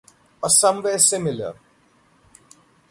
[0.41, 1.55] Or somewhere similar.